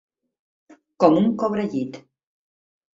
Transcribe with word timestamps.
Com 1.05 1.19
un 1.21 1.29
cobrellit. 1.45 2.05